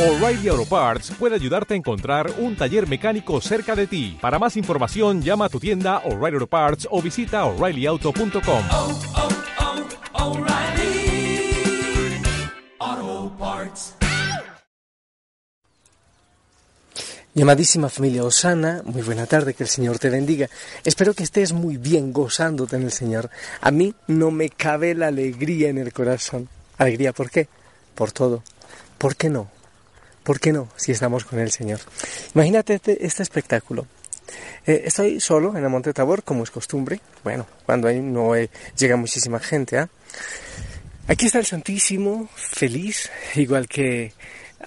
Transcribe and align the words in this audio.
O'Reilly 0.00 0.48
Auto 0.48 0.64
Parts 0.64 1.12
puede 1.18 1.34
ayudarte 1.34 1.74
a 1.74 1.76
encontrar 1.76 2.32
un 2.38 2.56
taller 2.56 2.88
mecánico 2.88 3.38
cerca 3.42 3.76
de 3.76 3.86
ti. 3.86 4.16
Para 4.18 4.38
más 4.38 4.56
información, 4.56 5.20
llama 5.20 5.44
a 5.44 5.48
tu 5.50 5.60
tienda 5.60 5.98
O'Reilly 6.06 6.36
Auto 6.36 6.46
Parts 6.46 6.88
o 6.90 7.02
visita 7.02 7.44
oreillyauto.com. 7.44 8.64
oh, 8.70 8.98
oh, 12.80 13.32
Parts. 13.38 13.94
Llamadísima 17.34 17.90
familia 17.90 18.24
Osana, 18.24 18.80
muy 18.86 19.02
buena 19.02 19.26
tarde, 19.26 19.52
que 19.52 19.64
el 19.64 19.68
Señor 19.68 19.98
te 19.98 20.08
bendiga. 20.08 20.48
Espero 20.82 21.12
que 21.12 21.24
estés 21.24 21.52
muy 21.52 21.76
bien 21.76 22.14
gozándote 22.14 22.76
en 22.76 22.84
el 22.84 22.92
Señor. 22.92 23.28
A 23.60 23.70
mí 23.70 23.94
no 24.06 24.30
me 24.30 24.48
cabe 24.48 24.94
la 24.94 25.08
alegría 25.08 25.68
en 25.68 25.76
el 25.76 25.92
corazón. 25.92 26.48
¿Alegría 26.78 27.12
por 27.12 27.30
qué? 27.30 27.48
Por 27.94 28.12
todo. 28.12 28.42
¿Por 28.96 29.14
qué 29.14 29.28
no? 29.28 29.59
¿Por 30.30 30.38
qué 30.38 30.52
no? 30.52 30.68
Si 30.76 30.92
estamos 30.92 31.24
con 31.24 31.40
el 31.40 31.50
Señor. 31.50 31.80
Imagínate 32.36 32.74
este, 32.74 33.04
este 33.04 33.24
espectáculo. 33.24 33.88
Eh, 34.64 34.82
estoy 34.84 35.18
solo 35.18 35.56
en 35.56 35.64
el 35.64 35.68
Monte 35.68 35.92
Tabor, 35.92 36.22
como 36.22 36.44
es 36.44 36.52
costumbre. 36.52 37.00
Bueno, 37.24 37.48
cuando 37.66 37.88
ahí 37.88 37.98
no 37.98 38.36
eh, 38.36 38.48
llega 38.78 38.94
muchísima 38.94 39.40
gente. 39.40 39.78
¿ah? 39.78 39.88
Aquí 41.08 41.26
está 41.26 41.40
el 41.40 41.46
Santísimo, 41.46 42.28
feliz, 42.36 43.10
igual 43.34 43.66
que 43.66 44.12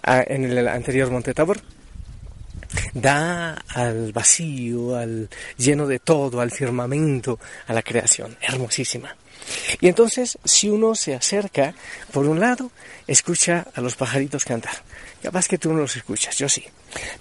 ah, 0.04 0.22
en 0.28 0.44
el 0.44 0.68
anterior 0.68 1.10
Monte 1.10 1.34
Tabor. 1.34 1.62
Da 2.94 3.54
al 3.70 4.12
vacío, 4.12 4.98
al 4.98 5.30
lleno 5.56 5.88
de 5.88 6.00
todo, 6.00 6.42
al 6.42 6.52
firmamento, 6.52 7.40
a 7.68 7.74
la 7.74 7.84
creación. 7.84 8.36
Hermosísima. 8.42 9.16
Y 9.82 9.88
entonces, 9.88 10.38
si 10.44 10.70
uno 10.70 10.96
se 10.96 11.16
acerca, 11.16 11.74
por 12.12 12.26
un 12.26 12.40
lado, 12.40 12.72
escucha 13.08 13.66
a 13.74 13.82
los 13.82 13.96
pajaritos 13.96 14.46
cantar. 14.46 14.74
Capaz 15.22 15.48
que 15.48 15.58
tú 15.58 15.72
no 15.72 15.80
los 15.80 15.96
escuchas, 15.96 16.36
yo 16.38 16.50
sí. 16.50 16.66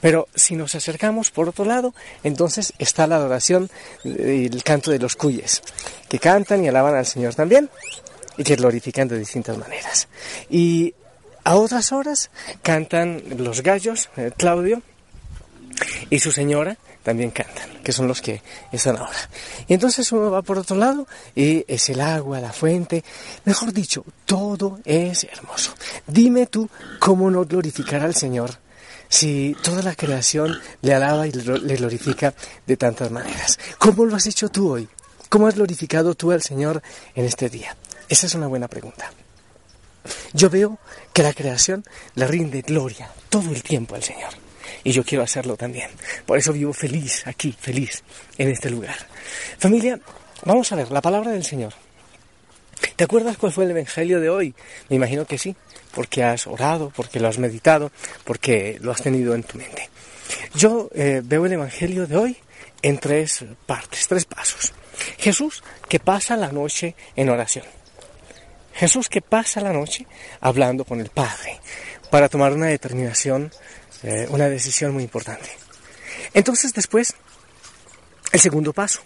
Pero 0.00 0.28
si 0.34 0.56
nos 0.56 0.74
acercamos 0.74 1.30
por 1.30 1.48
otro 1.48 1.64
lado, 1.64 1.94
entonces 2.24 2.72
está 2.78 3.06
la 3.06 3.16
adoración 3.16 3.70
y 4.04 4.46
el 4.46 4.62
canto 4.62 4.90
de 4.90 4.98
los 4.98 5.16
cuyes, 5.16 5.62
que 6.08 6.18
cantan 6.18 6.64
y 6.64 6.68
alaban 6.68 6.94
al 6.94 7.06
Señor 7.06 7.34
también, 7.34 7.70
y 8.36 8.44
que 8.44 8.56
glorifican 8.56 9.08
de 9.08 9.18
distintas 9.18 9.56
maneras. 9.56 10.08
Y 10.50 10.94
a 11.44 11.56
otras 11.56 11.92
horas 11.92 12.30
cantan 12.62 13.22
los 13.36 13.62
gallos, 13.62 14.10
eh, 14.16 14.30
Claudio, 14.36 14.82
y 16.10 16.18
su 16.18 16.32
señora 16.32 16.76
también 17.02 17.30
cantan, 17.30 17.82
que 17.82 17.92
son 17.92 18.08
los 18.08 18.22
que 18.22 18.42
están 18.70 18.96
ahora. 18.96 19.28
Y 19.66 19.74
entonces 19.74 20.10
uno 20.12 20.30
va 20.30 20.42
por 20.42 20.58
otro 20.58 20.76
lado 20.76 21.06
y 21.34 21.64
es 21.66 21.88
el 21.90 22.00
agua, 22.00 22.40
la 22.40 22.52
fuente, 22.52 23.04
mejor 23.44 23.72
dicho, 23.72 24.04
todo 24.24 24.80
es 24.84 25.24
hermoso. 25.24 25.74
Dime 26.06 26.46
tú 26.46 26.68
cómo 26.98 27.30
no 27.30 27.44
glorificar 27.44 28.02
al 28.02 28.14
Señor 28.14 28.58
si 29.08 29.56
toda 29.62 29.82
la 29.82 29.94
creación 29.94 30.58
le 30.80 30.94
alaba 30.94 31.26
y 31.26 31.32
le 31.32 31.76
glorifica 31.76 32.34
de 32.66 32.76
tantas 32.76 33.10
maneras. 33.10 33.58
¿Cómo 33.78 34.06
lo 34.06 34.16
has 34.16 34.26
hecho 34.26 34.48
tú 34.48 34.70
hoy? 34.70 34.88
¿Cómo 35.28 35.46
has 35.46 35.54
glorificado 35.54 36.14
tú 36.14 36.30
al 36.30 36.42
Señor 36.42 36.82
en 37.14 37.24
este 37.24 37.48
día? 37.48 37.76
Esa 38.08 38.26
es 38.26 38.34
una 38.34 38.46
buena 38.46 38.68
pregunta. 38.68 39.12
Yo 40.32 40.50
veo 40.50 40.78
que 41.12 41.22
la 41.22 41.32
creación 41.32 41.84
le 42.14 42.26
rinde 42.26 42.62
gloria 42.62 43.10
todo 43.28 43.50
el 43.50 43.62
tiempo 43.62 43.94
al 43.94 44.02
Señor 44.02 44.41
y 44.84 44.92
yo 44.92 45.04
quiero 45.04 45.24
hacerlo 45.24 45.56
también. 45.56 45.90
Por 46.26 46.38
eso 46.38 46.52
vivo 46.52 46.72
feliz 46.72 47.26
aquí, 47.26 47.54
feliz 47.58 48.02
en 48.38 48.48
este 48.48 48.70
lugar. 48.70 48.96
Familia, 49.58 49.98
vamos 50.44 50.70
a 50.72 50.76
ver 50.76 50.90
la 50.90 51.00
palabra 51.00 51.30
del 51.30 51.44
Señor. 51.44 51.72
¿Te 52.96 53.04
acuerdas 53.04 53.36
cuál 53.36 53.52
fue 53.52 53.64
el 53.64 53.70
Evangelio 53.70 54.20
de 54.20 54.28
hoy? 54.28 54.54
Me 54.88 54.96
imagino 54.96 55.24
que 55.24 55.38
sí, 55.38 55.54
porque 55.94 56.24
has 56.24 56.46
orado, 56.46 56.92
porque 56.94 57.20
lo 57.20 57.28
has 57.28 57.38
meditado, 57.38 57.92
porque 58.24 58.78
lo 58.80 58.90
has 58.92 59.02
tenido 59.02 59.34
en 59.34 59.44
tu 59.44 59.58
mente. 59.58 59.88
Yo 60.54 60.90
eh, 60.94 61.20
veo 61.24 61.46
el 61.46 61.52
Evangelio 61.52 62.06
de 62.06 62.16
hoy 62.16 62.36
en 62.82 62.98
tres 62.98 63.44
partes, 63.66 64.08
tres 64.08 64.24
pasos. 64.24 64.72
Jesús 65.18 65.62
que 65.88 66.00
pasa 66.00 66.36
la 66.36 66.50
noche 66.50 66.94
en 67.16 67.28
oración. 67.28 67.64
Jesús 68.74 69.08
que 69.08 69.22
pasa 69.22 69.60
la 69.60 69.72
noche 69.72 70.06
hablando 70.40 70.84
con 70.84 71.00
el 71.00 71.08
Padre 71.08 71.60
para 72.10 72.28
tomar 72.28 72.52
una 72.52 72.66
determinación 72.66 73.50
eh, 74.02 74.26
una 74.30 74.48
decisión 74.48 74.92
muy 74.92 75.04
importante. 75.04 75.48
Entonces 76.34 76.74
después, 76.74 77.14
el 78.32 78.40
segundo 78.40 78.72
paso, 78.72 79.00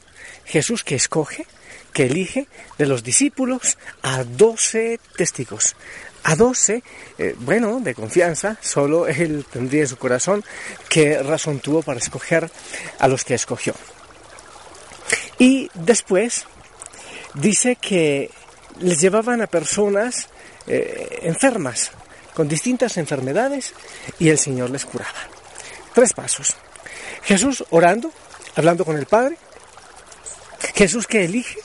Jesús 0.46 0.84
que 0.84 0.94
escoge, 0.94 1.46
que 1.92 2.06
elige 2.06 2.48
de 2.78 2.86
los 2.86 3.02
discípulos 3.02 3.76
a 4.02 4.24
doce 4.24 4.98
testigos. 5.16 5.76
A 6.22 6.34
doce, 6.34 6.82
eh, 7.18 7.34
bueno, 7.38 7.80
de 7.80 7.94
confianza, 7.94 8.56
solo 8.62 9.06
él 9.06 9.44
tendría 9.50 9.82
en 9.82 9.88
su 9.88 9.98
corazón 9.98 10.44
qué 10.88 11.22
razón 11.22 11.60
tuvo 11.60 11.82
para 11.82 11.98
escoger 11.98 12.50
a 12.98 13.08
los 13.08 13.24
que 13.24 13.34
escogió. 13.34 13.74
Y 15.38 15.70
después 15.74 16.46
dice 17.34 17.76
que 17.76 18.30
les 18.80 19.00
llevaban 19.00 19.42
a 19.42 19.46
personas 19.46 20.28
eh, 20.66 21.20
enfermas, 21.22 21.90
con 22.34 22.48
distintas 22.48 22.96
enfermedades 22.96 23.72
y 24.18 24.28
el 24.28 24.38
Señor 24.38 24.70
les 24.70 24.84
curaba. 24.84 25.18
Tres 25.94 26.12
pasos. 26.12 26.54
Jesús 27.22 27.64
orando, 27.70 28.12
hablando 28.54 28.84
con 28.84 28.96
el 28.96 29.06
Padre. 29.06 29.38
Jesús 30.74 31.06
que 31.06 31.24
elige. 31.24 31.58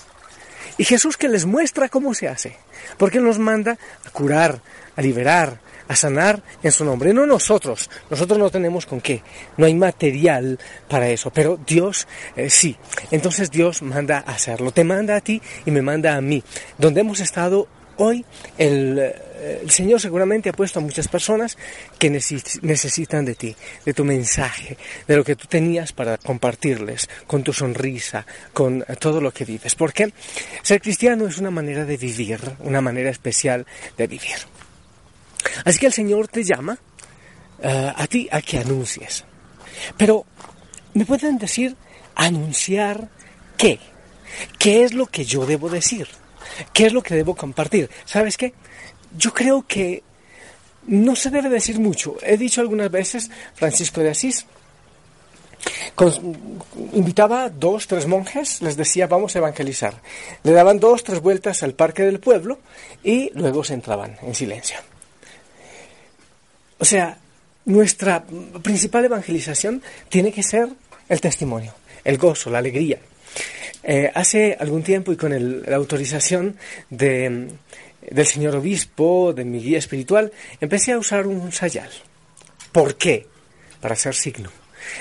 Y 0.78 0.86
Jesús 0.86 1.18
que 1.18 1.28
les 1.28 1.46
muestra 1.46 1.90
cómo 1.90 2.14
se 2.14 2.30
hace. 2.30 2.58
Porque 2.98 3.20
nos 3.20 3.38
manda 3.38 3.78
a 4.06 4.10
curar, 4.12 4.62
a 4.96 5.02
liberar, 5.02 5.60
a 5.91 5.96
sanar 5.96 6.41
en 6.63 6.72
su 6.72 6.85
nombre. 6.85 7.13
No 7.13 7.25
nosotros. 7.25 7.90
Nosotros 8.09 8.40
no 8.40 8.50
tenemos 8.50 8.85
con 8.85 9.02
qué. 9.02 9.22
No 9.57 9.66
hay 9.66 9.75
material 9.75 10.57
para 10.88 11.09
eso. 11.09 11.31
Pero 11.31 11.59
Dios 11.68 12.07
eh, 12.35 12.50
sí. 12.50 12.78
Entonces 13.12 13.52
Dios 13.52 13.81
manda 13.81 14.24
a 14.25 14.31
hacerlo. 14.31 14.72
Te 14.72 14.85
manda 14.85 15.18
a 15.18 15.22
ti 15.22 15.41
y 15.66 15.72
me 15.72 15.81
manda 15.81 16.16
a 16.16 16.22
mí. 16.22 16.44
Donde 16.78 17.01
hemos 17.01 17.19
estado 17.19 17.68
Hoy 17.97 18.25
el, 18.57 18.97
el, 18.97 19.69
Señor 19.69 20.00
seguramente 20.00 20.50
ha 20.50 20.53
puesto 20.53 20.80
a 20.80 20.81
muchas 20.81 21.07
personas 21.07 21.56
que 22.00 22.09
necesitan 22.09 23.25
de 23.25 23.35
ti, 23.35 23.56
de 23.85 23.94
tu 23.94 24.03
mensaje, 24.03 24.75
de 25.07 25.18
lo 25.18 25.24
que 25.24 25.35
tú 25.35 25.46
tenías 25.47 25.91
para 25.91 26.18
compartirles, 26.18 27.09
con 27.28 27.44
tu 27.44 27.53
sonrisa, 27.53 28.25
con 28.53 28.84
todo 28.97 29.22
lo 29.22 29.31
que 29.31 29.46
vives. 29.46 29.75
Porque 29.75 30.13
ser 30.63 30.81
cristiano 30.81 31.28
es 31.28 31.38
una 31.38 31.51
manera 31.51 31.85
de 31.85 31.97
vivir, 31.97 32.40
una 32.62 32.81
manera 32.81 33.12
especial 33.12 33.68
de 33.97 34.07
vivir. 34.07 34.38
Así 35.66 35.79
que 35.79 35.88
el 35.88 35.94
Señor 35.94 36.28
te 36.28 36.44
llama 36.44 36.78
uh, 37.63 37.68
a 37.96 38.07
ti 38.07 38.28
a 38.31 38.41
que 38.41 38.59
anuncies. 38.59 39.24
Pero, 39.97 40.25
¿me 40.94 41.06
pueden 41.06 41.38
decir 41.38 41.75
anunciar 42.16 43.09
qué? 43.57 43.80
¿Qué 44.57 44.84
es 44.84 44.94
lo 44.94 45.07
que 45.07 45.25
yo 45.25 45.46
debo 45.46 45.69
decir? 45.69 46.07
¿Qué 46.74 46.88
es 46.88 46.94
lo 46.94 47.01
que 47.01 47.16
debo 47.16 47.35
compartir? 47.35 47.90
¿Sabes 48.06 48.38
qué? 48.38 48.53
Yo 49.18 49.34
creo 49.34 49.66
que 49.68 50.03
no 50.88 51.16
se 51.16 51.30
debe 51.30 51.50
decir 51.50 51.80
mucho. 51.80 52.18
He 52.22 52.38
dicho 52.38 52.62
algunas 52.62 52.90
veces, 52.90 53.30
Francisco 53.56 54.01
de 54.01 54.09
Asís, 54.09 54.46
con, 55.96 56.12
invitaba 56.94 57.50
dos, 57.50 57.88
tres 57.88 58.07
monjes, 58.07 58.62
les 58.62 58.78
decía 58.78 59.07
vamos 59.07 59.35
a 59.35 59.40
evangelizar. 59.40 60.01
Le 60.44 60.51
daban 60.51 60.80
dos, 60.80 61.03
tres 61.03 61.22
vueltas 61.22 61.63
al 61.63 61.74
parque 61.74 62.03
del 62.03 62.19
pueblo 62.19 62.59
y 63.03 63.31
luego 63.35 63.63
se 63.63 63.74
entraban 63.74 64.18
en 64.22 64.34
silencio. 64.34 64.78
O 66.81 66.86
sea, 66.86 67.16
nuestra 67.66 68.24
principal 68.64 69.06
evangelización 69.06 69.84
tiene 70.09 70.31
que 70.31 70.42
ser 70.42 70.68
el 71.08 71.22
testimonio, 71.22 71.75
el 72.03 72.18
gozo, 72.18 72.50
la 72.50 72.58
alegría, 72.58 72.97
eh, 73.84 74.12
hace 74.16 74.58
algún 74.59 74.81
tiempo 74.81 75.12
y 75.12 75.16
con 75.16 75.31
el, 75.31 75.62
la 75.62 75.75
autorización 75.75 76.58
de, 76.90 77.50
del 78.09 78.25
señor 78.25 78.56
obispo, 78.56 79.31
de 79.31 79.46
mi 79.46 79.59
guía 79.59 79.78
espiritual, 79.78 80.31
empecé 80.59 80.94
a 80.94 80.97
usar 80.97 81.28
un 81.28 81.52
sayal. 81.52 81.90
¿Por 82.72 82.95
qué? 82.95 83.28
Para 83.80 83.95
ser 83.95 84.16
signo. 84.16 84.50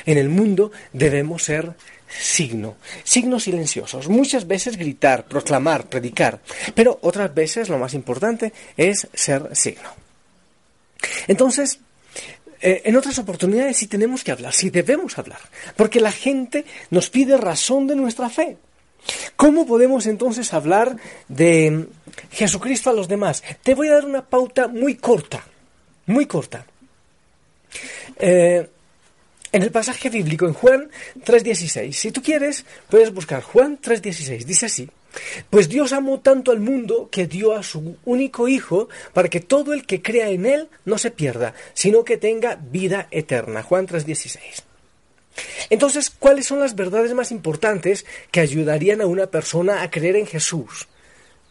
En 0.05 0.19
el 0.19 0.29
mundo 0.29 0.73
debemos 0.93 1.45
ser 1.45 1.73
signo, 2.09 2.77
signos 3.05 3.45
silenciosos. 3.45 4.07
Muchas 4.09 4.47
veces 4.47 4.77
gritar, 4.77 5.25
proclamar, 5.25 5.89
predicar, 5.89 6.41
pero 6.75 6.99
otras 7.01 7.35
veces 7.35 7.71
lo 7.71 7.79
más 7.79 7.95
importante 7.95 8.53
es 8.77 9.09
ser 9.15 9.57
signo. 9.57 10.10
Entonces, 11.27 11.81
eh, 12.61 12.83
en 12.85 12.97
otras 12.97 13.19
oportunidades 13.19 13.77
sí 13.77 13.87
tenemos 13.87 14.23
que 14.23 14.33
hablar, 14.33 14.53
sí 14.53 14.71
debemos 14.71 15.19
hablar, 15.19 15.41
porque 15.77 16.01
la 16.01 16.13
gente 16.13 16.65
nos 16.91 17.09
pide 17.09 17.37
razón 17.37 17.87
de 17.87 17.97
nuestra 17.97 18.29
fe. 18.29 18.59
¿Cómo 19.37 19.67
podemos 19.67 20.07
entonces 20.07 20.53
hablar 20.53 20.97
de 21.29 21.87
Jesucristo 22.33 22.91
a 22.91 22.93
los 22.93 23.09
demás? 23.09 23.43
Te 23.63 23.75
voy 23.75 23.89
a 23.89 23.95
dar 23.95 24.05
una 24.05 24.25
pauta 24.25 24.69
muy 24.69 24.97
corta, 24.97 25.43
muy 26.07 26.27
corta. 26.27 26.67
Eh, 28.19 28.69
en 29.53 29.63
el 29.63 29.71
pasaje 29.71 30.11
bíblico, 30.11 30.47
en 30.47 30.53
Juan 30.53 30.91
3.16, 31.25 31.93
si 31.93 32.13
tú 32.13 32.23
quieres, 32.23 32.65
puedes 32.89 33.13
buscar 33.13 33.43
Juan 33.43 33.81
3.16, 33.81 34.45
dice 34.45 34.67
así, 34.67 34.89
Pues 35.51 35.69
Dios 35.69 35.93
amó 35.93 36.21
tanto 36.21 36.51
al 36.53 36.61
mundo 36.61 37.09
que 37.11 37.27
dio 37.27 37.55
a 37.55 37.63
su 37.63 37.97
único 38.05 38.49
Hijo 38.49 38.89
para 39.13 39.29
que 39.29 39.41
todo 39.41 39.73
el 39.73 39.87
que 39.87 40.03
crea 40.03 40.29
en 40.29 40.47
Él 40.47 40.69
no 40.85 40.99
se 40.99 41.11
pierda, 41.11 41.55
sino 41.75 42.05
que 42.05 42.17
tenga 42.17 42.57
vida 42.57 43.09
eterna. 43.11 43.63
Juan 43.63 43.87
3:16. 43.87 44.63
Entonces, 45.71 46.11
¿cuáles 46.11 46.47
son 46.47 46.61
las 46.61 46.75
verdades 46.75 47.15
más 47.15 47.31
importantes 47.31 48.05
que 48.31 48.41
ayudarían 48.41 49.01
a 49.01 49.07
una 49.07 49.27
persona 49.27 49.83
a 49.83 49.91
creer 49.91 50.17
en 50.17 50.27
Jesús? 50.27 50.89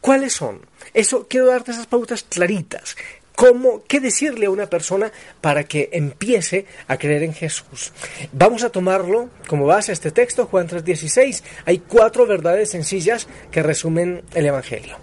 ¿Cuáles 0.01 0.33
son? 0.33 0.61
Eso 0.93 1.27
quiero 1.29 1.47
darte 1.47 1.71
esas 1.71 1.87
pautas 1.87 2.23
claritas. 2.23 2.95
¿Cómo, 3.39 3.83
qué 3.87 4.01
decirle 4.01 4.47
a 4.47 4.49
una 4.49 4.65
persona 4.65 5.13
para 5.39 5.63
que 5.63 5.87
empiece 5.93 6.65
a 6.89 6.97
creer 6.97 7.23
en 7.23 7.33
Jesús? 7.33 7.93
Vamos 8.33 8.65
a 8.65 8.69
tomarlo 8.69 9.29
como 9.47 9.65
base 9.65 9.93
este 9.93 10.11
texto, 10.11 10.47
Juan 10.47 10.67
3:16. 10.67 11.41
Hay 11.63 11.77
cuatro 11.77 12.25
verdades 12.25 12.71
sencillas 12.71 13.29
que 13.49 13.63
resumen 13.63 14.23
el 14.33 14.45
Evangelio. 14.45 14.97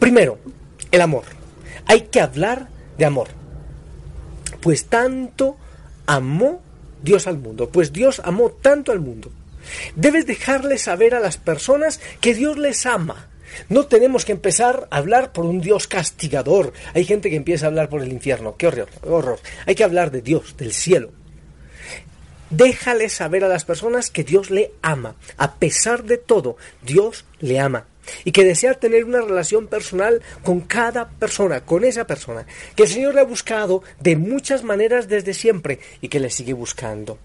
Primero, 0.00 0.40
el 0.90 1.00
amor. 1.00 1.26
Hay 1.86 2.08
que 2.10 2.20
hablar 2.20 2.66
de 2.98 3.04
amor. 3.04 3.28
Pues 4.60 4.86
tanto 4.86 5.56
amó 6.06 6.60
Dios 7.04 7.28
al 7.28 7.38
mundo, 7.38 7.68
pues 7.68 7.92
Dios 7.92 8.20
amó 8.24 8.50
tanto 8.50 8.90
al 8.90 8.98
mundo. 8.98 9.30
Debes 9.94 10.26
dejarle 10.26 10.78
saber 10.78 11.14
a 11.14 11.20
las 11.20 11.36
personas 11.36 12.00
que 12.20 12.34
Dios 12.34 12.58
les 12.58 12.84
ama 12.84 13.28
no 13.68 13.86
tenemos 13.86 14.24
que 14.24 14.32
empezar 14.32 14.88
a 14.90 14.96
hablar 14.96 15.32
por 15.32 15.44
un 15.44 15.60
Dios 15.60 15.86
castigador. 15.88 16.72
Hay 16.94 17.04
gente 17.04 17.30
que 17.30 17.36
empieza 17.36 17.66
a 17.66 17.68
hablar 17.68 17.88
por 17.88 18.02
el 18.02 18.12
infierno. 18.12 18.56
¡Qué 18.56 18.66
horror! 18.66 18.88
horror. 19.02 19.38
Hay 19.66 19.74
que 19.74 19.84
hablar 19.84 20.10
de 20.10 20.22
Dios, 20.22 20.56
del 20.56 20.72
cielo. 20.72 21.10
Déjale 22.50 23.08
saber 23.08 23.44
a 23.44 23.48
las 23.48 23.64
personas 23.64 24.10
que 24.10 24.22
Dios 24.22 24.50
le 24.50 24.72
ama. 24.82 25.16
A 25.36 25.54
pesar 25.54 26.04
de 26.04 26.16
todo, 26.16 26.56
Dios 26.82 27.24
le 27.40 27.58
ama. 27.58 27.86
Y 28.24 28.30
que 28.30 28.44
desea 28.44 28.74
tener 28.74 29.04
una 29.04 29.20
relación 29.20 29.66
personal 29.66 30.22
con 30.44 30.60
cada 30.60 31.08
persona, 31.08 31.62
con 31.62 31.82
esa 31.82 32.06
persona. 32.06 32.46
Que 32.76 32.84
el 32.84 32.88
Señor 32.88 33.14
le 33.14 33.20
ha 33.20 33.24
buscado 33.24 33.82
de 33.98 34.14
muchas 34.14 34.62
maneras 34.62 35.08
desde 35.08 35.34
siempre 35.34 35.80
y 36.00 36.08
que 36.08 36.20
le 36.20 36.30
sigue 36.30 36.52
buscando. 36.52 37.18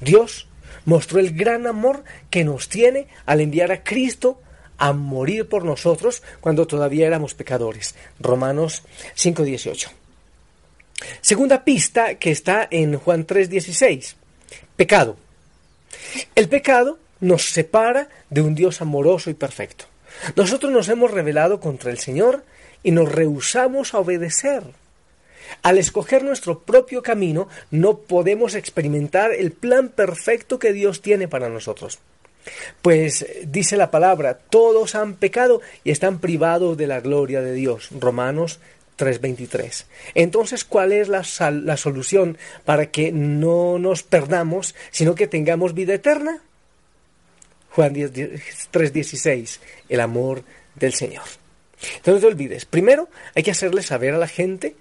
Dios 0.00 0.48
mostró 0.86 1.20
el 1.20 1.32
gran 1.32 1.68
amor 1.68 2.02
que 2.30 2.44
nos 2.44 2.68
tiene 2.68 3.06
al 3.26 3.40
enviar 3.40 3.70
a 3.70 3.84
Cristo 3.84 4.40
a 4.78 4.92
morir 4.92 5.48
por 5.48 5.64
nosotros 5.64 6.22
cuando 6.40 6.66
todavía 6.66 7.06
éramos 7.06 7.34
pecadores. 7.34 7.94
Romanos 8.20 8.82
5.18. 9.16 9.88
Segunda 11.20 11.64
pista 11.64 12.14
que 12.16 12.30
está 12.30 12.66
en 12.70 12.98
Juan 12.98 13.26
3.16. 13.26 14.14
Pecado. 14.76 15.16
El 16.34 16.48
pecado 16.48 16.98
nos 17.20 17.50
separa 17.50 18.08
de 18.30 18.42
un 18.42 18.54
Dios 18.54 18.80
amoroso 18.80 19.30
y 19.30 19.34
perfecto. 19.34 19.86
Nosotros 20.34 20.72
nos 20.72 20.88
hemos 20.88 21.10
rebelado 21.10 21.60
contra 21.60 21.90
el 21.90 21.98
Señor 21.98 22.44
y 22.82 22.90
nos 22.90 23.10
rehusamos 23.10 23.94
a 23.94 23.98
obedecer. 23.98 24.62
Al 25.62 25.78
escoger 25.78 26.24
nuestro 26.24 26.60
propio 26.60 27.02
camino, 27.02 27.48
no 27.70 27.98
podemos 27.98 28.54
experimentar 28.54 29.32
el 29.32 29.52
plan 29.52 29.88
perfecto 29.88 30.58
que 30.58 30.72
Dios 30.72 31.02
tiene 31.02 31.28
para 31.28 31.48
nosotros. 31.48 31.98
Pues 32.82 33.26
dice 33.44 33.76
la 33.76 33.90
palabra, 33.90 34.38
todos 34.38 34.94
han 34.94 35.14
pecado 35.14 35.60
y 35.84 35.90
están 35.90 36.18
privados 36.18 36.76
de 36.76 36.86
la 36.86 37.00
gloria 37.00 37.40
de 37.40 37.52
Dios. 37.52 37.88
Romanos 37.98 38.60
3:23. 38.96 39.84
Entonces, 40.14 40.64
¿cuál 40.64 40.92
es 40.92 41.08
la, 41.08 41.24
la, 41.50 41.76
solución 41.76 42.38
para 42.64 42.90
que 42.90 43.12
no 43.12 43.78
nos 43.78 44.02
perdamos, 44.02 44.74
sino 44.90 45.14
que 45.14 45.26
tengamos 45.26 45.74
vida 45.74 45.94
eterna? 45.94 46.40
Juan 47.70 47.94
3:16, 47.94 49.60
el 49.88 50.00
amor 50.00 50.42
del 50.74 50.94
Señor. 50.94 51.24
Entonces 51.96 52.14
no 52.14 52.20
te 52.20 52.26
olvides, 52.26 52.64
primero 52.64 53.08
hay 53.34 53.42
que 53.42 53.50
hacerle 53.50 53.82
saber 53.82 54.14
a 54.14 54.18
la 54.18 54.28
gente 54.28 54.76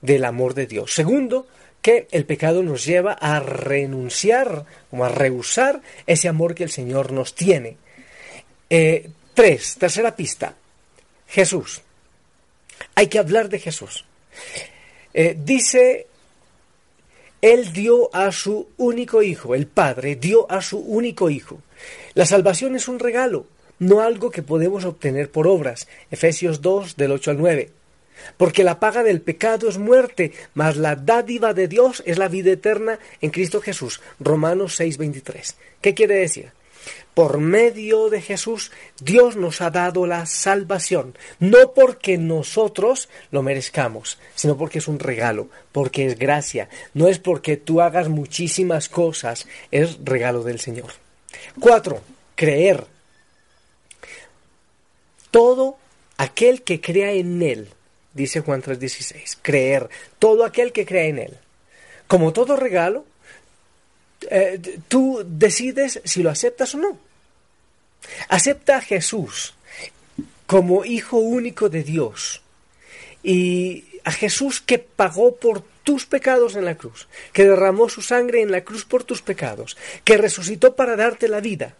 del 0.00 0.24
amor 0.24 0.54
de 0.54 0.66
Dios. 0.66 0.94
Segundo, 0.94 1.48
que 1.82 2.08
el 2.10 2.24
pecado 2.24 2.62
nos 2.62 2.84
lleva 2.84 3.12
a 3.12 3.40
renunciar 3.40 4.64
o 4.90 5.04
a 5.04 5.08
rehusar 5.08 5.80
ese 6.06 6.28
amor 6.28 6.54
que 6.54 6.64
el 6.64 6.70
Señor 6.70 7.12
nos 7.12 7.34
tiene. 7.34 7.76
Eh, 8.68 9.08
tres, 9.34 9.76
tercera 9.78 10.14
pista, 10.16 10.54
Jesús. 11.28 11.82
Hay 12.94 13.06
que 13.06 13.18
hablar 13.18 13.48
de 13.48 13.58
Jesús. 13.58 14.04
Eh, 15.14 15.36
dice, 15.38 16.06
Él 17.40 17.72
dio 17.72 18.14
a 18.14 18.32
su 18.32 18.68
único 18.76 19.22
hijo, 19.22 19.54
el 19.54 19.66
Padre 19.66 20.16
dio 20.16 20.50
a 20.50 20.60
su 20.60 20.78
único 20.78 21.30
hijo. 21.30 21.62
La 22.14 22.26
salvación 22.26 22.74
es 22.74 22.88
un 22.88 22.98
regalo, 22.98 23.46
no 23.78 24.00
algo 24.00 24.30
que 24.30 24.42
podemos 24.42 24.84
obtener 24.84 25.30
por 25.30 25.46
obras. 25.46 25.88
Efesios 26.10 26.60
2 26.60 26.96
del 26.96 27.12
8 27.12 27.30
al 27.30 27.38
9 27.38 27.77
porque 28.36 28.64
la 28.64 28.80
paga 28.80 29.02
del 29.02 29.20
pecado 29.20 29.68
es 29.68 29.78
muerte, 29.78 30.32
mas 30.54 30.76
la 30.76 30.96
dádiva 30.96 31.54
de 31.54 31.68
Dios 31.68 32.02
es 32.06 32.18
la 32.18 32.28
vida 32.28 32.52
eterna 32.52 32.98
en 33.20 33.30
Cristo 33.30 33.60
Jesús. 33.60 34.00
Romanos 34.20 34.78
6:23. 34.78 35.56
¿Qué 35.80 35.94
quiere 35.94 36.16
decir? 36.16 36.52
Por 37.14 37.38
medio 37.38 38.10
de 38.10 38.22
Jesús 38.22 38.70
Dios 39.00 39.34
nos 39.34 39.60
ha 39.60 39.70
dado 39.70 40.06
la 40.06 40.24
salvación, 40.26 41.16
no 41.40 41.72
porque 41.72 42.16
nosotros 42.16 43.08
lo 43.32 43.42
merezcamos, 43.42 44.18
sino 44.36 44.56
porque 44.56 44.78
es 44.78 44.86
un 44.86 45.00
regalo, 45.00 45.48
porque 45.72 46.06
es 46.06 46.18
gracia, 46.18 46.68
no 46.94 47.08
es 47.08 47.18
porque 47.18 47.56
tú 47.56 47.80
hagas 47.80 48.08
muchísimas 48.08 48.88
cosas, 48.88 49.48
es 49.72 49.98
regalo 50.04 50.44
del 50.44 50.60
Señor. 50.60 50.92
Cuatro, 51.58 52.00
creer. 52.36 52.86
Todo 55.32 55.76
aquel 56.16 56.62
que 56.62 56.80
crea 56.80 57.12
en 57.12 57.42
Él 57.42 57.68
dice 58.18 58.40
Juan 58.40 58.60
3:16, 58.60 59.38
creer, 59.40 59.88
todo 60.18 60.44
aquel 60.44 60.72
que 60.72 60.84
cree 60.84 61.08
en 61.08 61.18
Él. 61.18 61.38
Como 62.06 62.32
todo 62.32 62.56
regalo, 62.56 63.06
eh, 64.30 64.60
tú 64.88 65.22
decides 65.24 66.00
si 66.04 66.22
lo 66.22 66.30
aceptas 66.30 66.74
o 66.74 66.78
no. 66.78 66.98
Acepta 68.28 68.76
a 68.76 68.80
Jesús 68.80 69.54
como 70.46 70.84
Hijo 70.84 71.18
único 71.18 71.68
de 71.68 71.82
Dios 71.82 72.42
y 73.22 73.84
a 74.04 74.12
Jesús 74.12 74.60
que 74.60 74.78
pagó 74.78 75.36
por 75.36 75.62
tus 75.84 76.06
pecados 76.06 76.56
en 76.56 76.64
la 76.64 76.76
cruz, 76.76 77.08
que 77.32 77.44
derramó 77.44 77.88
su 77.88 78.02
sangre 78.02 78.42
en 78.42 78.50
la 78.50 78.62
cruz 78.62 78.84
por 78.84 79.04
tus 79.04 79.22
pecados, 79.22 79.76
que 80.04 80.16
resucitó 80.16 80.74
para 80.76 80.96
darte 80.96 81.28
la 81.28 81.40
vida. 81.40 81.74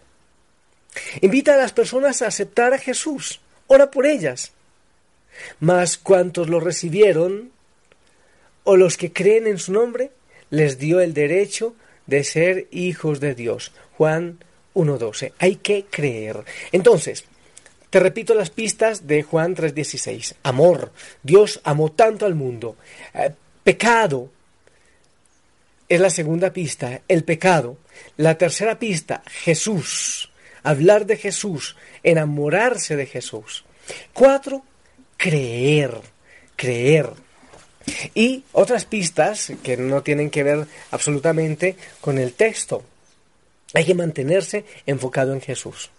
Invita 1.21 1.55
a 1.55 1.59
las 1.59 1.73
personas 1.73 2.23
a 2.23 2.27
aceptar 2.27 2.75
a 2.75 2.79
Jesús, 2.79 3.41
ora 3.67 3.91
por 3.91 4.07
ellas, 4.07 4.53
mas 5.61 5.99
cuantos 5.99 6.49
lo 6.49 6.61
recibieron, 6.61 7.51
o 8.65 8.77
los 8.77 8.97
que 8.97 9.13
creen 9.13 9.47
en 9.47 9.59
su 9.59 9.73
nombre, 9.73 10.11
les 10.51 10.79
dio 10.79 11.01
el 11.01 11.15
derecho 11.15 11.75
de 12.07 12.25
ser 12.25 12.69
hijos 12.71 13.21
de 13.21 13.35
Dios. 13.35 13.73
Juan 13.97 14.39
1.12. 14.75 15.33
Hay 15.39 15.57
que 15.57 15.87
creer. 15.91 16.45
Entonces, 16.73 17.25
te 17.91 18.01
repito 18.01 18.35
las 18.35 18.51
pistas 18.51 19.07
de 19.07 19.23
Juan 19.23 19.57
3.16. 19.57 20.35
Amor. 20.43 20.93
Dios 21.23 21.61
amó 21.65 21.91
tanto 21.93 22.27
al 22.27 22.35
mundo. 22.35 22.77
Eh, 23.15 23.31
pecado. 23.65 24.31
Es 25.89 26.01
la 26.01 26.11
segunda 26.11 26.53
pista, 26.53 27.01
el 27.09 27.25
pecado. 27.25 27.79
La 28.17 28.37
tercera 28.37 28.79
pista, 28.79 29.23
Jesús. 29.27 30.31
Hablar 30.63 31.07
de 31.07 31.17
Jesús, 31.17 31.77
enamorarse 32.03 32.95
de 32.97 33.07
Jesús. 33.07 33.65
Cuatro, 34.13 34.65
creer, 35.19 36.01
creer. 36.57 37.11
Y 38.15 38.45
otras 38.53 38.87
pistas 38.87 39.53
que 39.63 39.77
no 39.77 40.03
tienen 40.03 40.31
que 40.31 40.43
ver 40.43 40.67
absolutamente 40.91 41.77
con 42.01 42.19
el 42.19 42.33
texto. 42.33 42.83
Hay 43.75 43.85
que 43.85 43.95
mantenerse 43.95 44.65
enfocado 44.87 45.35
en 45.35 45.43
Jesús. 45.43 45.91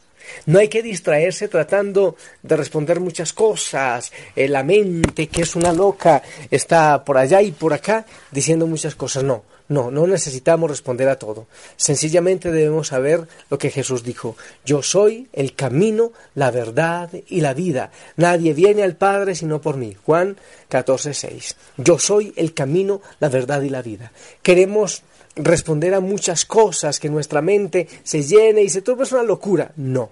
No 0.45 0.59
hay 0.59 0.67
que 0.67 0.83
distraerse 0.83 1.47
tratando 1.47 2.15
de 2.43 2.55
responder 2.55 2.99
muchas 2.99 3.33
cosas. 3.33 4.11
Eh, 4.35 4.47
la 4.47 4.63
mente, 4.63 5.27
que 5.27 5.41
es 5.41 5.55
una 5.55 5.73
loca, 5.73 6.21
está 6.51 7.03
por 7.03 7.17
allá 7.17 7.41
y 7.41 7.51
por 7.51 7.73
acá 7.73 8.05
diciendo 8.31 8.67
muchas 8.67 8.95
cosas. 8.95 9.23
No, 9.23 9.43
no, 9.69 9.91
no 9.91 10.07
necesitamos 10.07 10.69
responder 10.69 11.07
a 11.09 11.19
todo. 11.19 11.45
Sencillamente 11.77 12.51
debemos 12.51 12.87
saber 12.87 13.27
lo 13.51 13.59
que 13.59 13.69
Jesús 13.69 14.03
dijo. 14.03 14.35
Yo 14.65 14.81
soy 14.81 15.27
el 15.31 15.53
camino, 15.53 16.11
la 16.33 16.49
verdad 16.49 17.11
y 17.27 17.41
la 17.41 17.53
vida. 17.53 17.91
Nadie 18.17 18.53
viene 18.53 18.81
al 18.81 18.95
Padre 18.95 19.35
sino 19.35 19.61
por 19.61 19.77
mí. 19.77 19.95
Juan 20.05 20.37
14, 20.69 21.13
6. 21.13 21.55
Yo 21.77 21.99
soy 21.99 22.33
el 22.35 22.55
camino, 22.55 23.01
la 23.19 23.29
verdad 23.29 23.61
y 23.61 23.69
la 23.69 23.83
vida. 23.83 24.11
Queremos 24.41 25.03
responder 25.35 25.93
a 25.93 25.99
muchas 25.99 26.45
cosas, 26.45 26.99
que 26.99 27.09
nuestra 27.09 27.41
mente 27.41 27.87
se 28.03 28.23
llene 28.23 28.63
y 28.63 28.69
se 28.69 28.81
turbe, 28.81 29.03
es 29.03 29.11
una 29.11 29.23
locura. 29.23 29.71
No. 29.75 30.09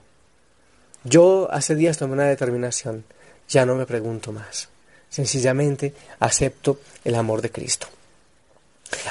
Yo 1.03 1.47
hace 1.51 1.73
días 1.73 1.97
tomé 1.97 2.13
una 2.13 2.25
determinación. 2.25 3.05
Ya 3.49 3.65
no 3.65 3.73
me 3.73 3.87
pregunto 3.87 4.31
más. 4.31 4.69
Sencillamente 5.09 5.95
acepto 6.19 6.79
el 7.03 7.15
amor 7.15 7.41
de 7.41 7.49
Cristo. 7.49 7.87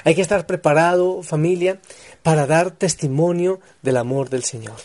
Hay 0.05 0.15
que 0.15 0.23
estar 0.23 0.47
preparado, 0.47 1.23
familia, 1.23 1.81
para 2.23 2.47
dar 2.47 2.71
testimonio 2.71 3.61
del 3.83 3.97
amor 3.97 4.31
del 4.31 4.45
Señor. 4.45 4.77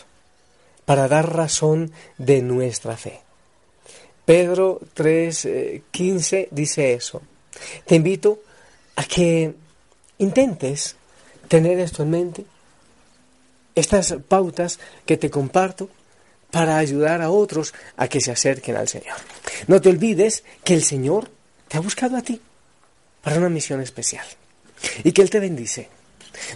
para 0.84 1.06
dar 1.06 1.32
razón 1.32 1.92
de 2.18 2.42
nuestra 2.42 2.96
fe. 2.96 3.20
Pedro 4.24 4.80
3:15 4.94 6.32
eh, 6.32 6.48
dice 6.50 6.92
eso. 6.92 7.22
Te 7.86 7.94
invito 7.94 8.42
a 8.96 9.04
que 9.04 9.54
intentes 10.18 10.96
tener 11.48 11.78
esto 11.78 12.02
en 12.02 12.10
mente, 12.10 12.44
estas 13.74 14.14
pautas 14.28 14.80
que 15.06 15.16
te 15.16 15.30
comparto 15.30 15.88
para 16.50 16.78
ayudar 16.78 17.22
a 17.22 17.30
otros 17.30 17.74
a 17.96 18.08
que 18.08 18.20
se 18.20 18.32
acerquen 18.32 18.76
al 18.76 18.88
Señor. 18.88 19.16
No 19.68 19.80
te 19.80 19.88
olvides 19.88 20.44
que 20.64 20.74
el 20.74 20.82
Señor 20.82 21.30
te 21.68 21.78
ha 21.78 21.80
buscado 21.80 22.16
a 22.16 22.22
ti 22.22 22.40
para 23.22 23.38
una 23.38 23.48
misión 23.48 23.80
especial 23.80 24.26
y 25.04 25.12
que 25.12 25.22
Él 25.22 25.30
te 25.30 25.40
bendice. 25.40 25.88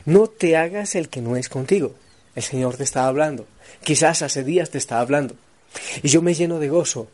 No 0.04 0.26
te 0.28 0.56
hagas 0.56 0.94
el 0.94 1.08
que 1.08 1.20
no 1.20 1.36
es 1.36 1.48
contigo. 1.48 1.94
El 2.34 2.42
Señor 2.42 2.76
te 2.76 2.84
está 2.84 3.06
hablando. 3.06 3.46
Quizás 3.82 4.22
hace 4.22 4.44
días 4.44 4.70
te 4.70 4.78
está 4.78 5.00
hablando. 5.00 5.36
Y 6.02 6.08
yo 6.08 6.22
me 6.22 6.34
lleno 6.34 6.58
de 6.58 6.68
gozo 6.68 7.08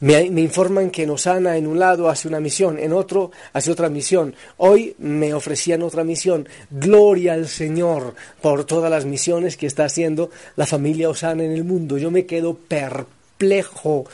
me, 0.00 0.22
informan 0.22 0.90
que 0.90 1.08
Osana 1.08 1.56
en 1.56 1.66
un 1.66 1.78
lado 1.78 2.08
hace 2.08 2.28
una 2.28 2.40
misión, 2.40 2.78
en 2.78 2.92
otro 2.92 3.30
hace 3.52 3.70
otra 3.70 3.88
misión. 3.88 4.34
Hoy 4.56 4.94
me 4.98 5.34
ofrecían 5.34 5.82
otra 5.82 6.04
misión. 6.04 6.48
Gloria 6.70 7.34
al 7.34 7.48
Señor 7.48 8.14
por 8.40 8.64
todas 8.64 8.90
las 8.90 9.04
misiones 9.04 9.56
que 9.56 9.66
está 9.66 9.84
haciendo 9.84 10.30
la 10.56 10.66
familia 10.66 11.10
Osana 11.10 11.44
en 11.44 11.52
el 11.52 11.64
mundo. 11.64 11.98
Yo 11.98 12.10
me 12.10 12.26
quedo 12.26 12.54
perplejo 12.54 14.06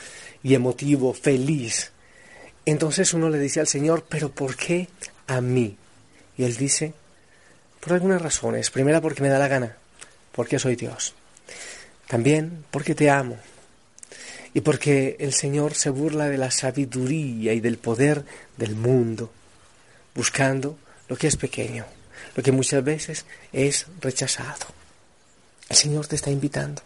y 0.43 0.53
emotivo, 0.53 1.13
feliz. 1.13 1.91
Entonces 2.65 3.13
uno 3.13 3.29
le 3.29 3.39
dice 3.39 3.59
al 3.59 3.67
Señor, 3.67 4.03
pero 4.07 4.29
¿por 4.29 4.55
qué 4.55 4.87
a 5.27 5.41
mí? 5.41 5.77
Y 6.37 6.43
él 6.43 6.55
dice, 6.55 6.93
por 7.79 7.93
algunas 7.93 8.21
razones. 8.21 8.69
Primera 8.69 9.01
porque 9.01 9.21
me 9.21 9.29
da 9.29 9.39
la 9.39 9.47
gana, 9.47 9.77
porque 10.33 10.59
soy 10.59 10.75
Dios. 10.75 11.13
También 12.07 12.65
porque 12.71 12.95
te 12.95 13.09
amo 13.09 13.37
y 14.53 14.61
porque 14.61 15.17
el 15.19 15.33
Señor 15.33 15.73
se 15.73 15.89
burla 15.89 16.27
de 16.27 16.37
la 16.37 16.51
sabiduría 16.51 17.53
y 17.53 17.59
del 17.59 17.77
poder 17.77 18.25
del 18.57 18.75
mundo, 18.75 19.31
buscando 20.15 20.77
lo 21.07 21.15
que 21.15 21.27
es 21.27 21.37
pequeño, 21.37 21.85
lo 22.35 22.43
que 22.43 22.51
muchas 22.51 22.83
veces 22.83 23.25
es 23.51 23.85
rechazado. 24.01 24.67
El 25.69 25.75
Señor 25.75 26.07
te 26.07 26.15
está 26.15 26.31
invitando. 26.31 26.81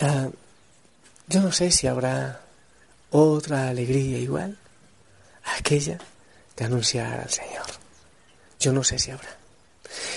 Ah, 0.00 0.28
yo 1.28 1.40
no 1.40 1.52
sé 1.52 1.70
si 1.70 1.86
habrá 1.86 2.40
otra 3.10 3.68
alegría 3.68 4.18
igual 4.18 4.58
a 5.44 5.56
aquella 5.56 5.98
de 6.56 6.64
anunciar 6.64 7.20
al 7.20 7.30
Señor. 7.30 7.66
Yo 8.60 8.72
no 8.72 8.84
sé 8.84 8.98
si 8.98 9.10
habrá. 9.10 9.36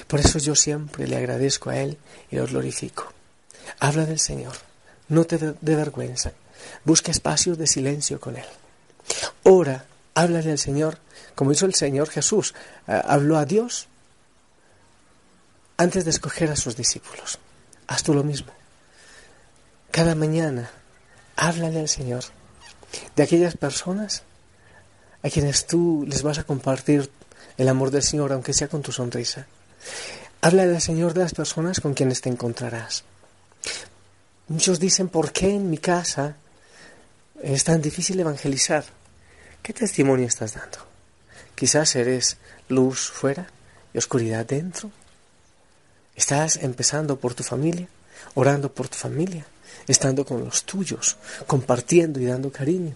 Por 0.07 0.19
eso 0.19 0.39
yo 0.39 0.55
siempre 0.55 1.07
le 1.07 1.17
agradezco 1.17 1.69
a 1.69 1.77
Él 1.77 1.97
y 2.31 2.35
lo 2.37 2.47
glorifico. 2.47 3.11
Habla 3.79 4.05
del 4.05 4.19
Señor 4.19 4.55
no 5.09 5.25
te 5.25 5.37
dé 5.37 5.75
vergüenza. 5.75 6.31
Busca 6.83 7.11
espacios 7.11 7.57
de 7.57 7.67
silencio 7.67 8.19
con 8.19 8.35
Él. 8.35 8.45
Ora, 9.43 9.85
háblale 10.15 10.51
al 10.51 10.57
Señor, 10.57 10.99
como 11.35 11.51
hizo 11.51 11.65
el 11.65 11.75
Señor 11.75 12.09
Jesús. 12.09 12.53
Eh, 12.87 13.01
habló 13.05 13.37
a 13.37 13.45
Dios 13.45 13.87
antes 15.77 16.03
de 16.03 16.11
escoger 16.11 16.49
a 16.51 16.55
sus 16.55 16.75
discípulos. 16.75 17.39
Haz 17.87 18.03
tú 18.03 18.13
lo 18.13 18.23
mismo. 18.23 18.51
Cada 19.91 20.15
mañana, 20.15 20.69
háblale 21.35 21.79
al 21.79 21.89
Señor 21.89 22.23
de 23.15 23.23
aquellas 23.23 23.55
personas 23.55 24.23
a 25.23 25.29
quienes 25.29 25.65
tú 25.65 26.05
les 26.07 26.23
vas 26.23 26.39
a 26.39 26.43
compartir 26.43 27.09
el 27.57 27.69
amor 27.69 27.91
del 27.91 28.03
Señor, 28.03 28.31
aunque 28.31 28.53
sea 28.53 28.67
con 28.67 28.81
tu 28.81 28.91
sonrisa. 28.91 29.47
Háblale 30.41 30.75
al 30.75 30.81
Señor 30.81 31.13
de 31.13 31.21
las 31.21 31.33
personas 31.33 31.79
con 31.79 31.93
quienes 31.93 32.21
te 32.21 32.29
encontrarás. 32.29 33.03
Muchos 34.47 34.79
dicen, 34.79 35.09
¿por 35.09 35.31
qué 35.31 35.55
en 35.55 35.69
mi 35.69 35.77
casa 35.77 36.37
es 37.41 37.63
tan 37.63 37.81
difícil 37.81 38.19
evangelizar? 38.19 38.85
¿Qué 39.61 39.73
testimonio 39.73 40.27
estás 40.27 40.53
dando? 40.53 40.77
Quizás 41.55 41.95
eres 41.95 42.37
luz 42.69 43.09
fuera 43.09 43.47
y 43.93 43.97
oscuridad 43.97 44.45
dentro. 44.45 44.91
Estás 46.15 46.57
empezando 46.57 47.19
por 47.19 47.33
tu 47.33 47.43
familia, 47.43 47.87
orando 48.35 48.71
por 48.71 48.87
tu 48.87 48.97
familia, 48.97 49.45
estando 49.87 50.25
con 50.25 50.45
los 50.45 50.63
tuyos, 50.63 51.17
compartiendo 51.45 52.19
y 52.19 52.25
dando 52.25 52.51
cariño. 52.51 52.95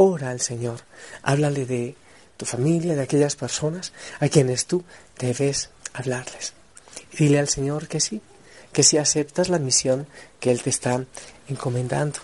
Ora 0.00 0.30
al 0.30 0.40
Señor, 0.40 0.78
háblale 1.24 1.66
de 1.66 1.96
tu 2.36 2.46
familia, 2.46 2.94
de 2.94 3.02
aquellas 3.02 3.34
personas 3.34 3.92
a 4.20 4.28
quienes 4.28 4.66
tú 4.66 4.84
debes 5.18 5.70
hablarles. 5.92 6.52
dile 7.18 7.40
al 7.40 7.48
Señor 7.48 7.88
que 7.88 7.98
sí, 7.98 8.20
que 8.72 8.84
si 8.84 8.96
aceptas 8.96 9.48
la 9.48 9.58
misión 9.58 10.06
que 10.38 10.52
Él 10.52 10.62
te 10.62 10.70
está 10.70 11.04
encomendando. 11.48 12.20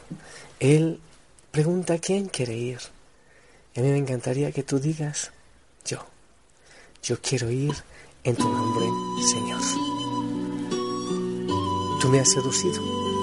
Él 0.61 1.01
pregunta 1.51 1.99
quién 1.99 2.29
quiere 2.29 2.55
ir. 2.55 2.79
Y 3.75 3.81
a 3.81 3.83
mí 3.83 3.91
me 3.91 3.99
encantaría 3.99 4.53
que 4.53 4.63
tú 4.63 4.79
digas, 4.79 5.33
yo, 5.85 5.99
yo 7.03 7.21
quiero 7.21 7.51
ir 7.51 7.75
en 8.23 8.37
tu 8.37 8.49
nombre, 8.49 8.87
Señor. 9.33 9.63
Tú 12.01 12.09
me 12.09 12.21
has 12.21 12.31
seducido. 12.31 13.14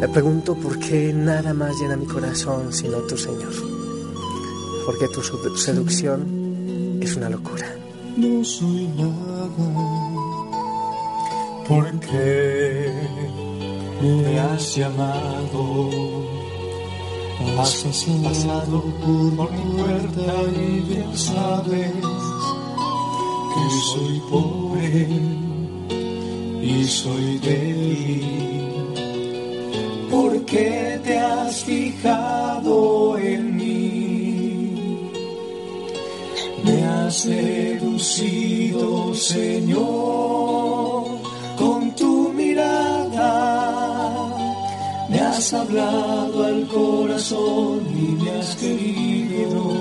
Me 0.00 0.08
pregunto 0.08 0.54
por 0.54 0.78
qué 0.78 1.12
nada 1.12 1.52
más 1.54 1.76
llena 1.80 1.96
mi 1.96 2.06
corazón 2.06 2.72
sino 2.72 2.98
tu 2.98 3.16
Señor. 3.16 3.52
Porque 4.84 5.08
tu 5.08 5.22
seducción 5.56 7.00
es 7.00 7.16
una 7.16 7.28
locura. 7.30 7.66
No 8.16 8.44
soy 8.44 8.88
nada 8.96 9.36
porque 11.68 12.92
me 14.00 14.38
has 14.38 14.76
llamado, 14.76 15.90
has 17.58 17.84
pasado 18.22 18.82
por 19.02 19.50
mi 19.50 19.82
puerta 19.82 20.34
y 20.54 20.80
bien 20.80 21.16
sabes 21.16 21.92
que 23.52 23.62
soy 23.92 24.20
pobre 24.30 25.08
y 26.62 26.84
soy 26.84 27.38
débil, 27.38 28.75
porque 30.46 31.00
te 31.02 31.18
has 31.18 31.64
fijado 31.64 33.18
en 33.18 33.56
mí, 33.56 35.10
me 36.62 36.84
has 36.84 37.16
seducido, 37.22 39.12
Señor 39.12 40.06
me 45.08 45.20
has 45.20 45.52
hablado 45.54 46.44
al 46.44 46.66
corazón 46.66 47.80
y 47.90 48.22
me 48.22 48.30
has 48.32 48.56
querido. 48.56 49.72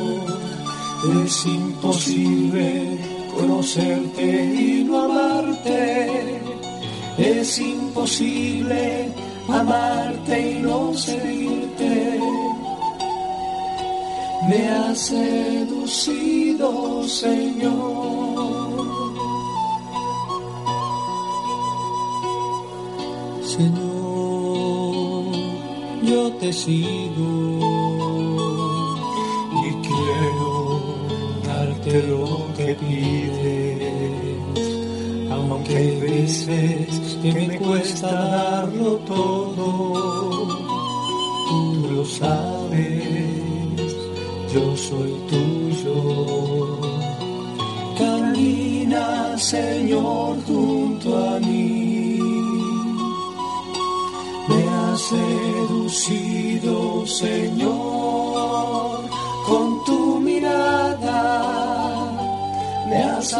Es 1.23 1.45
imposible 1.45 2.99
conocerte 3.35 4.45
y 4.45 4.83
no 4.83 5.01
amarte. 5.03 6.41
Es 7.17 7.59
imposible 7.59 9.11
amarte 9.47 10.51
y 10.51 10.59
no 10.59 10.93
seguirte. 10.93 12.19
Me 14.49 14.69
has 14.69 14.99
seducido, 14.99 16.69
Señor. 17.07 18.35
Señor, 23.41 25.25
yo 26.03 26.31
te 26.33 26.51
sigo 26.51 27.59
y 29.63 29.67
quiero 29.87 30.49
darte 31.47 31.93
lo 32.03 32.25
que 32.57 32.75
pides, 32.75 33.44
hay 35.73 35.99
veces 35.99 37.17
que 37.21 37.31
me 37.33 37.57
cuesta 37.57 38.11
darlo 38.11 38.97
todo, 39.05 39.93
tú 41.47 41.87
lo 41.91 42.05
sabes, 42.05 43.95
yo 44.53 44.75
soy 44.75 45.13
tuyo. 45.29 46.79
Camina, 47.97 49.37
Señor, 49.37 50.37
junto 50.45 51.17
a 51.17 51.39
mí. 51.39 51.75
Seducido, 55.09 57.05
Señor, 57.05 57.94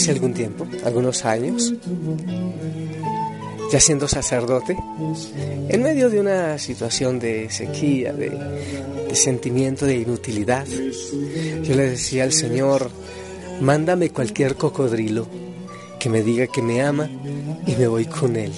Hace 0.00 0.12
algún 0.12 0.32
tiempo, 0.32 0.66
algunos 0.82 1.26
años, 1.26 1.74
ya 3.70 3.78
siendo 3.80 4.08
sacerdote, 4.08 4.74
en 5.68 5.82
medio 5.82 6.08
de 6.08 6.18
una 6.18 6.56
situación 6.56 7.18
de 7.18 7.50
sequía, 7.50 8.14
de, 8.14 8.32
sentimiento 9.12 9.84
de 9.84 9.96
inutilidad, 9.96 10.66
yo 10.66 11.74
le 11.74 11.90
decía 11.90 12.24
al 12.24 12.32
Señor, 12.32 12.90
mándame 13.60 14.08
cualquier 14.08 14.54
cocodrilo 14.56 15.26
que 15.98 16.08
me 16.08 16.22
diga 16.22 16.46
que 16.46 16.62
me 16.62 16.80
ama 16.80 17.10
y 17.66 17.76
me 17.76 17.86
voy 17.86 18.06
con 18.06 18.36
él. 18.36 18.52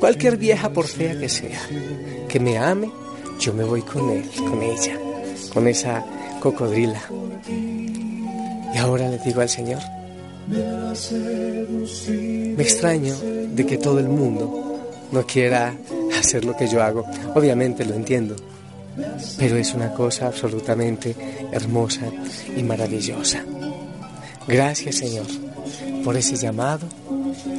Cualquier 0.00 0.38
vieja 0.38 0.72
por 0.72 0.88
fea 0.88 1.16
que 1.20 1.28
sea, 1.28 1.60
que 2.28 2.40
me 2.40 2.58
ame, 2.58 2.90
yo 3.38 3.54
me 3.54 3.62
voy 3.62 3.82
con 3.82 4.10
él, 4.10 4.28
con 4.38 4.60
ella, 4.60 4.98
con 5.54 5.68
esa 5.68 6.04
cocodrila. 6.40 7.00
Y 8.74 8.76
ahora 8.76 9.08
le 9.08 9.18
digo 9.18 9.40
al 9.40 9.48
Señor, 9.48 9.78
me 12.56 12.62
extraño 12.62 13.14
de 13.54 13.66
que 13.66 13.76
todo 13.78 13.98
el 13.98 14.08
mundo 14.08 14.80
no 15.12 15.26
quiera 15.26 15.76
hacer 16.18 16.44
lo 16.44 16.56
que 16.56 16.68
yo 16.68 16.82
hago. 16.82 17.04
Obviamente 17.34 17.84
lo 17.84 17.94
entiendo, 17.94 18.34
pero 19.38 19.56
es 19.56 19.74
una 19.74 19.92
cosa 19.92 20.26
absolutamente 20.28 21.14
hermosa 21.52 22.10
y 22.56 22.62
maravillosa. 22.62 23.44
Gracias 24.46 24.96
Señor 24.96 25.26
por 26.04 26.16
ese 26.16 26.36
llamado. 26.36 26.86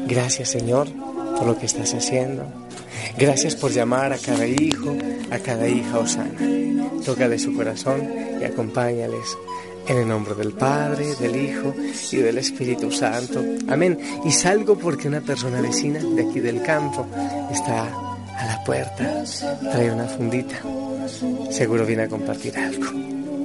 Gracias 0.08 0.50
Señor 0.50 0.88
por 1.38 1.46
lo 1.46 1.58
que 1.58 1.68
estás 1.68 1.94
haciendo. 1.94 2.46
Gracias 3.18 3.56
por 3.56 3.72
llamar 3.72 4.14
a 4.14 4.18
cada 4.18 4.48
hijo, 4.48 4.96
a 5.30 5.40
cada 5.40 5.68
hija 5.68 6.00
Osana. 6.00 6.40
Tócale 7.06 7.38
su 7.38 7.54
corazón 7.54 8.02
y 8.42 8.44
acompáñales. 8.44 9.38
En 9.90 9.98
el 9.98 10.08
nombre 10.08 10.36
del 10.36 10.52
Padre, 10.54 11.16
del 11.16 11.36
Hijo 11.36 11.74
y 12.12 12.18
del 12.18 12.38
Espíritu 12.38 12.92
Santo. 12.92 13.44
Amén. 13.68 14.00
Y 14.24 14.32
salgo 14.32 14.78
porque 14.78 15.08
una 15.08 15.20
persona 15.20 15.62
vecina 15.62 16.00
de 16.00 16.30
aquí 16.30 16.40
del 16.40 16.62
campo 16.62 17.08
está 17.52 17.86
a 18.38 18.46
la 18.46 18.64
puerta. 18.64 19.24
Trae 19.72 19.92
una 19.92 20.06
fundita. 20.06 20.62
Seguro 21.50 21.88
viene 21.88 22.04
a 22.04 22.08
compartir 22.08 22.56
algo. 22.56 22.86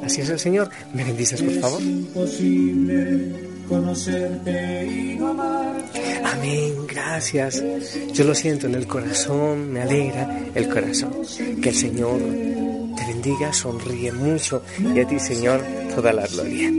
Así 0.05 0.21
es 0.21 0.29
el 0.29 0.39
Señor. 0.39 0.69
¿Me 0.93 1.03
bendices, 1.03 1.41
por 1.41 1.55
favor? 1.55 1.81
imposible 1.81 3.33
conocerte 3.67 4.87
y 4.87 5.17
no 5.17 5.29
amarte. 5.29 6.21
Amén, 6.25 6.87
gracias. 6.87 7.63
Yo 8.13 8.25
lo 8.25 8.35
siento 8.35 8.67
en 8.67 8.75
el 8.75 8.87
corazón, 8.87 9.73
me 9.73 9.81
alegra 9.81 10.41
el 10.55 10.69
corazón. 10.69 11.13
Que 11.63 11.71
el 11.71 11.75
Señor 11.75 12.21
bendiga, 13.07 13.53
sonríe 13.53 14.13
mucho 14.13 14.63
y 14.79 15.01
a 15.01 15.07
ti, 15.07 15.19
Señor, 15.19 15.63
toda 15.95 16.13
la 16.13 16.27
gloria. 16.27 16.71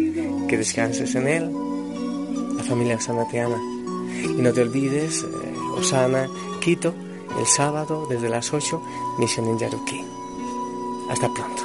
Que 0.47 0.57
descanses 0.57 1.15
en 1.15 1.27
Él. 1.27 1.51
La 2.57 2.63
familia 2.63 2.97
Osana 2.97 3.27
te 3.27 3.41
ama. 3.41 3.57
Y 4.23 4.41
no 4.41 4.51
te 4.53 4.61
olvides, 4.61 5.23
eh, 5.23 5.53
Osana, 5.77 6.27
Quito, 6.61 6.93
el 7.39 7.45
sábado 7.45 8.07
desde 8.09 8.29
las 8.29 8.53
8, 8.53 8.81
misión 9.19 9.47
en 9.47 9.59
Yaruquí. 9.59 10.03
Hasta 11.09 11.31
pronto. 11.33 11.64